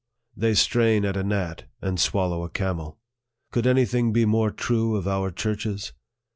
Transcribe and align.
They 0.35 0.55
strain 0.55 1.05
at 1.05 1.15
a 1.15 1.23
gnat, 1.23 1.65
and 1.79 1.99
swallow 1.99 2.43
a 2.43 2.49
camel. 2.49 2.97
Could 3.51 3.67
any 3.67 3.85
thing 3.85 4.11
be 4.11 4.25
more 4.25 4.49
true 4.49 4.95
of 4.95 5.07
our 5.07 5.29
churches 5.29 5.93